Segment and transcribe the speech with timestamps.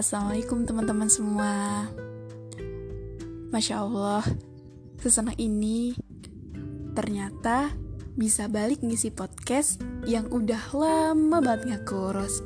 [0.00, 1.84] Assalamualaikum teman-teman semua.
[3.52, 4.24] Masya Allah
[4.96, 5.92] Sesenang ini
[6.96, 7.76] Ternyata
[8.16, 12.40] Bisa balik ngisi podcast Yang udah lama banget gak kurus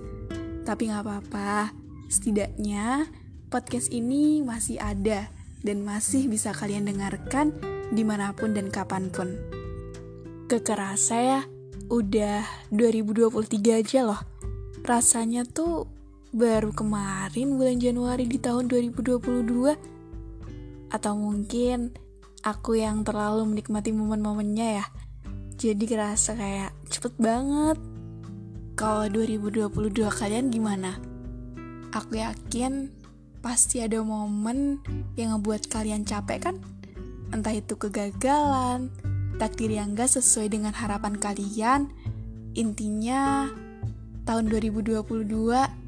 [0.66, 1.70] Tapi gak apa-apa
[2.10, 3.06] Setidaknya
[3.46, 5.30] Podcast ini masih ada
[5.62, 7.54] Dan masih bisa kalian dengarkan
[7.94, 9.30] Di mana pun dan kapan pun.
[10.50, 11.40] Kekerasa ya
[11.86, 12.42] Udah
[12.74, 14.18] 2023 aja loh.
[14.82, 15.94] Rasanya tuh
[16.34, 21.94] baru kemarin bulan Januari di tahun 2022 atau mungkin
[22.42, 24.86] aku yang terlalu menikmati momen-momennya ya
[25.54, 27.78] jadi kerasa kayak cepet banget
[28.74, 29.70] kalau 2022
[30.10, 30.98] kalian gimana?
[31.94, 32.90] Aku yakin
[33.38, 34.82] pasti ada momen
[35.14, 36.58] yang ngebuat kalian capek kan?
[37.30, 38.90] Entah itu kegagalan,
[39.38, 41.94] takdir yang gak sesuai dengan harapan kalian,
[42.58, 43.46] intinya
[44.26, 45.83] tahun 2022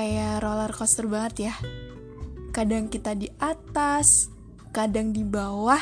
[0.00, 1.54] kayak roller coaster banget ya.
[2.56, 4.32] Kadang kita di atas,
[4.72, 5.76] kadang di bawah,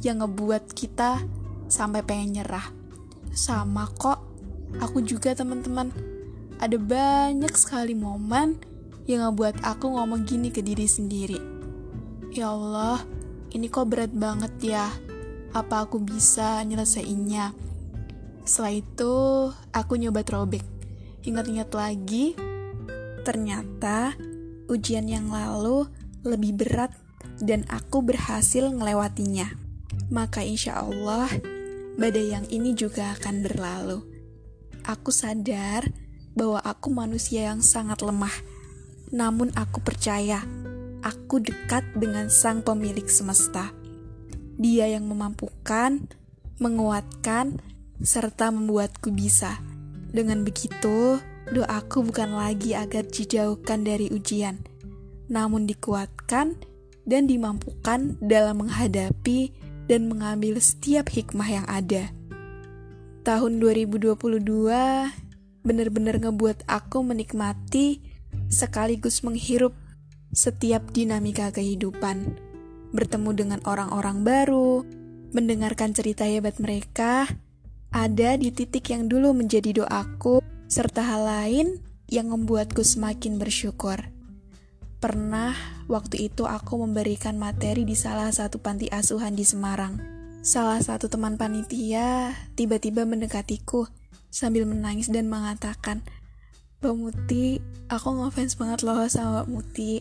[0.00, 1.20] yang ngebuat kita
[1.68, 2.72] sampai pengen nyerah.
[3.36, 4.24] Sama kok,
[4.80, 5.92] aku juga teman-teman.
[6.64, 8.56] Ada banyak sekali momen
[9.04, 11.36] yang ngebuat aku ngomong gini ke diri sendiri.
[12.32, 13.04] Ya Allah,
[13.52, 14.88] ini kok berat banget ya.
[15.52, 17.52] Apa aku bisa nyelesainnya?
[18.48, 19.12] Setelah itu,
[19.76, 20.64] aku nyoba throwback.
[21.22, 22.32] Ingat-ingat lagi,
[23.22, 24.18] Ternyata
[24.66, 25.86] ujian yang lalu
[26.22, 26.94] lebih berat
[27.42, 29.50] dan aku berhasil melewatinya.
[30.10, 31.30] Maka insya Allah
[31.98, 33.98] badai yang ini juga akan berlalu.
[34.82, 35.86] Aku sadar
[36.34, 38.32] bahwa aku manusia yang sangat lemah.
[39.12, 40.42] Namun aku percaya
[41.04, 43.70] aku dekat dengan sang pemilik semesta.
[44.56, 46.06] Dia yang memampukan,
[46.62, 47.58] menguatkan,
[48.00, 49.58] serta membuatku bisa.
[50.12, 51.18] Dengan begitu,
[51.52, 54.64] Doaku bukan lagi agar dijauhkan dari ujian,
[55.28, 56.56] namun dikuatkan
[57.04, 59.52] dan dimampukan dalam menghadapi
[59.84, 62.08] dan mengambil setiap hikmah yang ada.
[63.28, 64.16] Tahun 2022
[65.60, 68.00] benar-benar ngebuat aku menikmati
[68.48, 69.76] sekaligus menghirup
[70.32, 72.32] setiap dinamika kehidupan.
[72.96, 74.88] Bertemu dengan orang-orang baru,
[75.36, 77.28] mendengarkan cerita hebat mereka,
[77.92, 84.08] ada di titik yang dulu menjadi doaku serta hal lain yang membuatku semakin bersyukur.
[85.04, 85.52] Pernah
[85.84, 90.00] waktu itu aku memberikan materi di salah satu panti asuhan di Semarang.
[90.40, 93.84] Salah satu teman panitia tiba-tiba mendekatiku
[94.32, 96.00] sambil menangis dan mengatakan,
[96.80, 97.60] Mbak Muti,
[97.92, 100.00] aku ngefans banget loh sama Mbak Muti.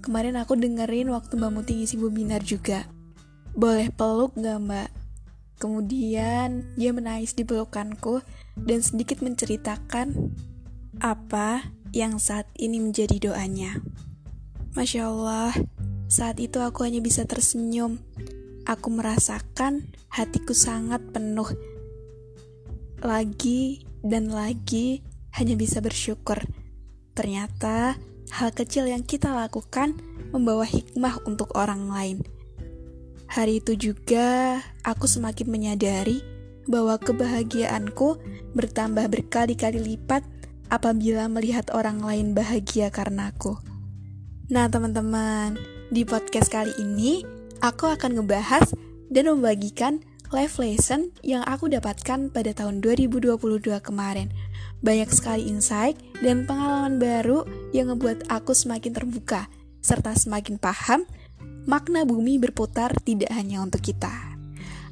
[0.00, 2.88] Kemarin aku dengerin waktu Mbak Muti ngisi webinar juga.
[3.52, 4.88] Boleh peluk gak Mbak?
[5.60, 8.24] Kemudian dia menangis di pelukanku
[8.56, 10.32] dan sedikit menceritakan
[11.04, 13.80] apa yang saat ini menjadi doanya.
[14.72, 15.52] Masya Allah,
[16.08, 18.00] saat itu aku hanya bisa tersenyum.
[18.66, 21.52] Aku merasakan hatiku sangat penuh.
[23.04, 25.04] Lagi dan lagi
[25.36, 26.40] hanya bisa bersyukur.
[27.14, 27.96] Ternyata
[28.34, 29.96] hal kecil yang kita lakukan
[30.34, 32.18] membawa hikmah untuk orang lain
[33.26, 36.22] Hari itu juga aku semakin menyadari
[36.66, 38.18] bahwa kebahagiaanku
[38.54, 40.22] bertambah berkali-kali lipat
[40.70, 43.58] apabila melihat orang lain bahagia karena aku.
[44.50, 45.58] Nah, teman-teman,
[45.90, 47.22] di podcast kali ini
[47.62, 48.74] aku akan ngebahas
[49.10, 50.02] dan membagikan
[50.34, 53.38] life lesson yang aku dapatkan pada tahun 2022
[53.82, 54.30] kemarin.
[54.82, 59.46] Banyak sekali insight dan pengalaman baru yang membuat aku semakin terbuka
[59.82, 61.06] serta semakin paham
[61.66, 64.35] makna bumi berputar tidak hanya untuk kita.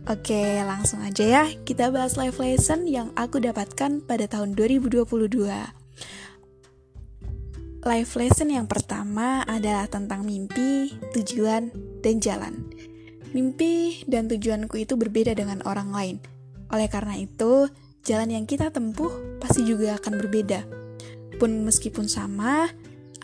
[0.05, 5.09] Oke, langsung aja ya, kita bahas life lesson yang aku dapatkan pada tahun 2022.
[7.81, 11.73] Life lesson yang pertama adalah tentang mimpi, tujuan,
[12.05, 12.69] dan jalan.
[13.33, 16.17] Mimpi dan tujuanku itu berbeda dengan orang lain.
[16.69, 17.73] Oleh karena itu,
[18.05, 20.69] jalan yang kita tempuh pasti juga akan berbeda.
[21.41, 22.69] Pun meskipun sama,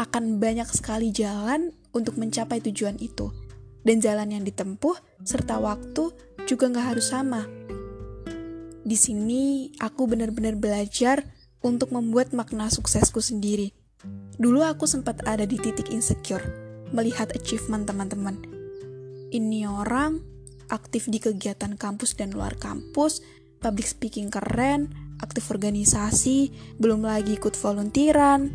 [0.00, 3.28] akan banyak sekali jalan untuk mencapai tujuan itu.
[3.84, 6.12] Dan jalan yang ditempuh serta waktu
[6.50, 7.46] juga nggak harus sama.
[8.82, 11.22] Di sini aku benar-benar belajar
[11.62, 13.70] untuk membuat makna suksesku sendiri.
[14.34, 16.42] Dulu aku sempat ada di titik insecure,
[16.90, 18.42] melihat achievement teman-teman.
[19.30, 20.18] Ini orang
[20.74, 23.22] aktif di kegiatan kampus dan luar kampus,
[23.62, 26.50] public speaking keren, aktif organisasi,
[26.80, 28.50] belum lagi ikut volunteeran,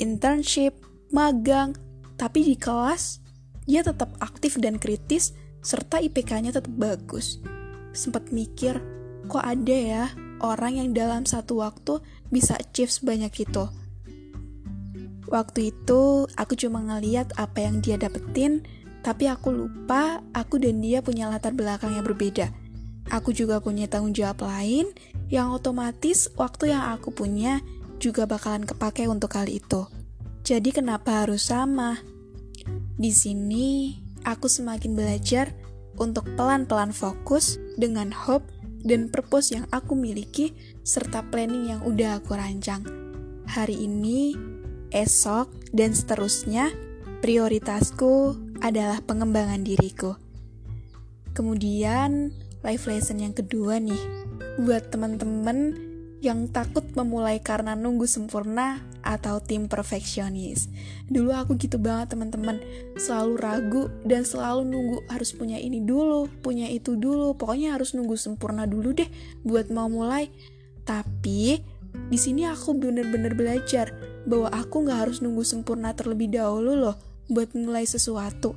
[0.00, 0.82] internship,
[1.12, 1.76] magang,
[2.16, 3.20] tapi di kelas,
[3.68, 7.40] dia tetap aktif dan kritis, serta IPK-nya tetap bagus.
[7.96, 8.78] Sempat mikir,
[9.26, 10.04] kok ada ya
[10.44, 13.64] orang yang dalam satu waktu bisa achieve sebanyak itu?
[15.24, 18.60] Waktu itu aku cuma ngeliat apa yang dia dapetin,
[19.00, 22.52] tapi aku lupa aku dan dia punya latar belakang yang berbeda.
[23.08, 24.92] Aku juga punya tanggung jawab lain
[25.32, 27.64] yang otomatis waktu yang aku punya
[27.96, 29.88] juga bakalan kepake untuk hal itu.
[30.44, 31.96] Jadi kenapa harus sama?
[33.00, 35.52] Di sini aku semakin belajar
[36.00, 38.50] untuk pelan-pelan fokus dengan hope
[38.84, 40.52] dan purpose yang aku miliki
[40.84, 42.84] serta planning yang udah aku rancang.
[43.48, 44.34] Hari ini,
[44.92, 46.72] esok, dan seterusnya,
[47.24, 50.16] prioritasku adalah pengembangan diriku.
[51.32, 52.32] Kemudian,
[52.64, 54.00] life lesson yang kedua nih,
[54.60, 55.93] buat teman-teman
[56.24, 60.72] yang takut memulai karena nunggu sempurna atau tim perfeksionis.
[61.04, 62.64] Dulu aku gitu banget teman-teman,
[62.96, 68.16] selalu ragu dan selalu nunggu harus punya ini dulu, punya itu dulu, pokoknya harus nunggu
[68.16, 69.06] sempurna dulu deh
[69.44, 70.32] buat mau mulai.
[70.88, 71.60] Tapi
[72.08, 73.92] di sini aku bener-bener belajar
[74.24, 76.96] bahwa aku nggak harus nunggu sempurna terlebih dahulu loh
[77.28, 78.56] buat mulai sesuatu.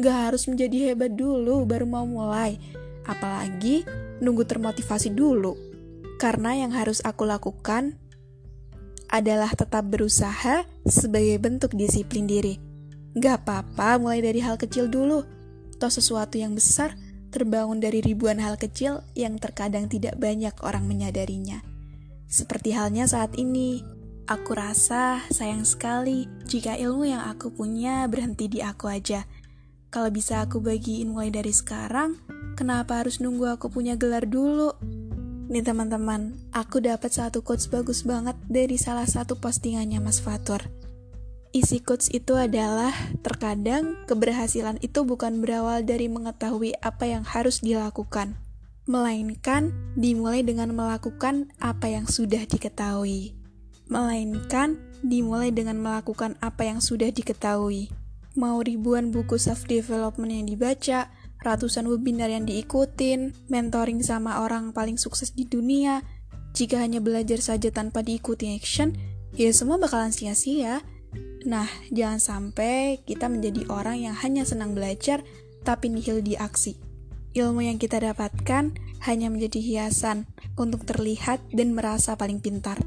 [0.00, 2.56] Nggak harus menjadi hebat dulu baru mau mulai.
[3.04, 3.84] Apalagi
[4.24, 5.71] nunggu termotivasi dulu
[6.22, 7.98] karena yang harus aku lakukan
[9.10, 12.62] adalah tetap berusaha sebagai bentuk disiplin diri.
[13.18, 15.26] Gak apa-apa mulai dari hal kecil dulu.
[15.82, 16.94] Toh sesuatu yang besar
[17.34, 21.58] terbangun dari ribuan hal kecil yang terkadang tidak banyak orang menyadarinya.
[22.30, 23.82] Seperti halnya saat ini,
[24.30, 29.26] aku rasa sayang sekali jika ilmu yang aku punya berhenti di aku aja.
[29.90, 32.16] Kalau bisa aku bagiin mulai dari sekarang,
[32.54, 35.01] kenapa harus nunggu aku punya gelar dulu?
[35.52, 40.64] Nih teman-teman, aku dapat satu quotes bagus banget dari salah satu postingannya Mas Fatur.
[41.52, 42.88] Isi quotes itu adalah,
[43.20, 48.40] terkadang keberhasilan itu bukan berawal dari mengetahui apa yang harus dilakukan,
[48.88, 53.36] melainkan dimulai dengan melakukan apa yang sudah diketahui.
[53.92, 57.92] Melainkan dimulai dengan melakukan apa yang sudah diketahui.
[58.40, 61.12] Mau ribuan buku self-development yang dibaca,
[61.42, 66.00] ratusan webinar yang diikutin, mentoring sama orang paling sukses di dunia.
[66.54, 68.94] Jika hanya belajar saja tanpa diikuti action,
[69.34, 70.80] ya semua bakalan sia-sia.
[71.42, 75.26] Nah, jangan sampai kita menjadi orang yang hanya senang belajar
[75.66, 76.78] tapi nihil di aksi.
[77.32, 78.76] Ilmu yang kita dapatkan
[79.08, 82.78] hanya menjadi hiasan untuk terlihat dan merasa paling pintar.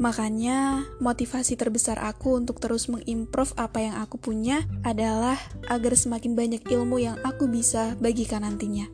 [0.00, 5.36] Makanya, motivasi terbesar aku untuk terus mengimprove apa yang aku punya adalah
[5.68, 8.88] agar semakin banyak ilmu yang aku bisa bagikan nantinya.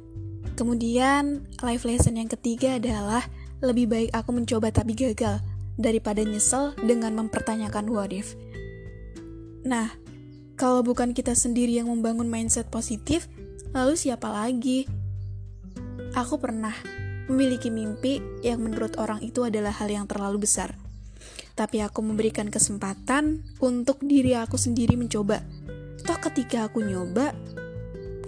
[0.59, 3.23] Kemudian, life lesson yang ketiga adalah
[3.63, 5.39] lebih baik aku mencoba tapi gagal
[5.79, 8.35] daripada nyesel dengan mempertanyakan what if.
[9.63, 9.95] Nah,
[10.59, 13.31] kalau bukan kita sendiri yang membangun mindset positif,
[13.71, 14.91] lalu siapa lagi?
[16.19, 16.75] Aku pernah
[17.31, 20.75] memiliki mimpi yang menurut orang itu adalah hal yang terlalu besar
[21.57, 25.41] tapi aku memberikan kesempatan untuk diri aku sendiri mencoba.
[26.05, 27.33] Toh ketika aku nyoba,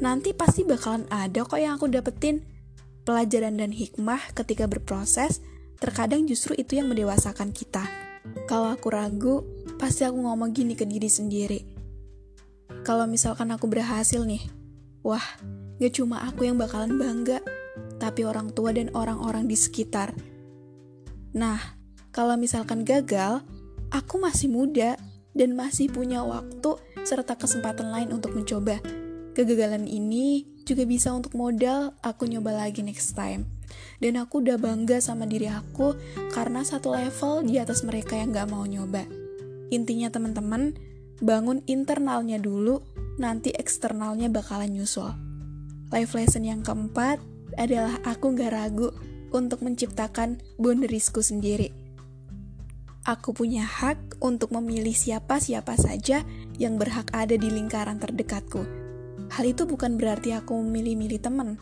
[0.00, 2.42] nanti pasti bakalan ada kok yang aku dapetin.
[3.04, 5.40] Pelajaran dan hikmah ketika berproses,
[5.80, 7.84] terkadang justru itu yang mendewasakan kita.
[8.48, 9.44] Kalau aku ragu,
[9.80, 11.60] pasti aku ngomong gini ke diri sendiri.
[12.84, 14.44] Kalau misalkan aku berhasil nih,
[15.00, 15.24] wah,
[15.80, 17.40] gak cuma aku yang bakalan bangga,
[17.96, 20.12] tapi orang tua dan orang-orang di sekitar.
[21.32, 21.77] Nah,
[22.18, 23.46] kalau misalkan gagal,
[23.94, 24.98] aku masih muda
[25.38, 26.74] dan masih punya waktu
[27.06, 28.82] serta kesempatan lain untuk mencoba.
[29.38, 33.46] Kegagalan ini juga bisa untuk modal aku nyoba lagi next time.
[34.02, 35.94] Dan aku udah bangga sama diri aku
[36.34, 39.06] karena satu level di atas mereka yang gak mau nyoba.
[39.70, 40.74] Intinya teman-teman,
[41.22, 42.82] bangun internalnya dulu,
[43.22, 45.14] nanti eksternalnya bakalan nyusul.
[45.94, 47.22] Life lesson yang keempat
[47.54, 48.90] adalah aku gak ragu
[49.30, 51.77] untuk menciptakan boundariesku sendiri
[53.08, 56.28] aku punya hak untuk memilih siapa-siapa saja
[56.60, 58.68] yang berhak ada di lingkaran terdekatku.
[59.32, 61.56] Hal itu bukan berarti aku memilih-milih teman.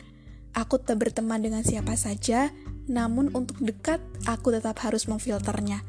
[0.50, 2.50] Aku tetap berteman dengan siapa saja,
[2.90, 5.86] namun untuk dekat, aku tetap harus memfilternya.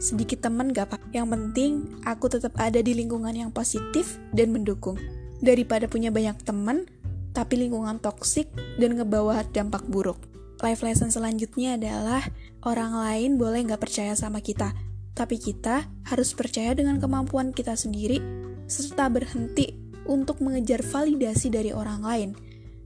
[0.00, 4.96] Sedikit teman gak apa, yang penting aku tetap ada di lingkungan yang positif dan mendukung.
[5.44, 6.88] Daripada punya banyak teman,
[7.36, 8.48] tapi lingkungan toksik
[8.80, 10.16] dan ngebawa dampak buruk.
[10.64, 12.24] Life lesson selanjutnya adalah
[12.64, 14.72] orang lain boleh nggak percaya sama kita,
[15.14, 18.18] tapi kita harus percaya dengan kemampuan kita sendiri,
[18.66, 19.78] serta berhenti
[20.10, 22.30] untuk mengejar validasi dari orang lain.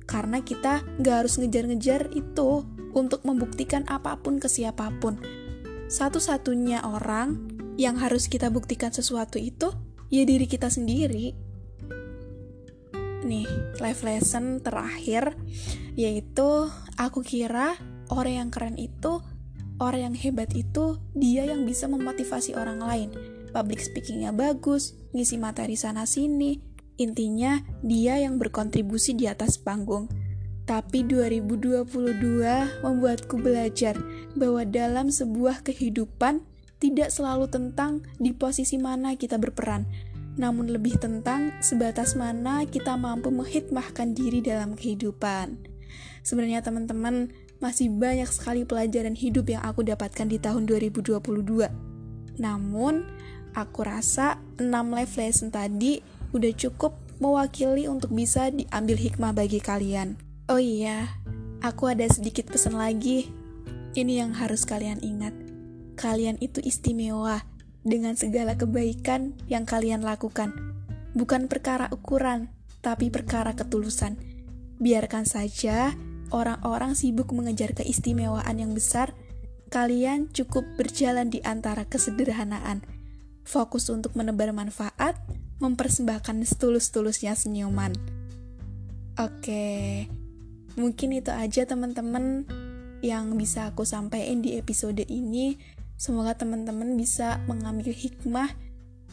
[0.04, 5.20] Karena kita gak harus ngejar-ngejar itu untuk membuktikan apa pun ke siapa pun.
[5.88, 7.48] Satu-satunya orang
[7.80, 9.72] yang harus kita buktikan sesuatu itu,
[10.12, 11.32] ya diri kita sendiri.
[13.24, 13.48] Nih,
[13.80, 15.36] life lesson terakhir,
[15.96, 17.76] yaitu aku kira
[18.08, 19.20] orang yang keren itu
[19.78, 23.08] orang yang hebat itu dia yang bisa memotivasi orang lain,
[23.50, 26.60] public speakingnya bagus, ngisi materi sana-sini.
[26.98, 30.10] Intinya, dia yang berkontribusi di atas panggung.
[30.66, 31.86] Tapi 2022
[32.84, 33.96] membuatku belajar
[34.36, 36.44] bahwa dalam sebuah kehidupan
[36.82, 39.86] tidak selalu tentang di posisi mana kita berperan,
[40.36, 45.58] namun lebih tentang sebatas mana kita mampu menghikmahkan diri dalam kehidupan.
[46.22, 51.18] Sebenarnya teman-teman, masih banyak sekali pelajaran hidup yang aku dapatkan di tahun 2022.
[52.38, 53.02] Namun,
[53.54, 55.98] aku rasa 6 life lesson tadi
[56.30, 60.14] udah cukup mewakili untuk bisa diambil hikmah bagi kalian.
[60.46, 61.10] Oh iya,
[61.60, 63.26] aku ada sedikit pesan lagi.
[63.98, 65.34] Ini yang harus kalian ingat.
[65.98, 67.42] Kalian itu istimewa
[67.82, 70.54] dengan segala kebaikan yang kalian lakukan.
[71.18, 74.14] Bukan perkara ukuran, tapi perkara ketulusan.
[74.78, 75.98] Biarkan saja
[76.34, 79.12] orang-orang sibuk mengejar keistimewaan yang besar,
[79.68, 82.84] kalian cukup berjalan di antara kesederhanaan.
[83.44, 85.16] Fokus untuk menebar manfaat,
[85.58, 87.96] mempersembahkan setulus-tulusnya senyuman.
[89.18, 90.06] Oke,
[90.78, 92.46] Mungkin itu aja teman-teman
[93.02, 95.58] yang bisa aku sampaikan di episode ini.
[95.98, 98.54] Semoga teman-teman bisa mengambil hikmah,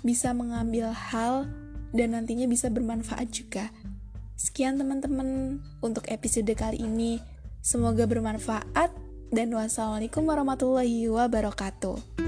[0.06, 1.50] bisa mengambil hal,
[1.90, 3.74] dan nantinya bisa bermanfaat juga.
[4.36, 7.24] Sekian teman-teman untuk episode kali ini.
[7.64, 8.92] Semoga bermanfaat
[9.32, 12.25] dan wassalamualaikum warahmatullahi wabarakatuh.